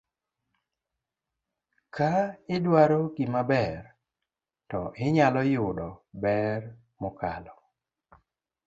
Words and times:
ka 1.95 2.11
idwaro 2.55 3.01
gimaber 3.15 3.81
to 4.69 4.81
inyalo 5.05 5.41
yudo 5.53 5.89
ber 6.21 6.61
mokalo. 7.01 7.55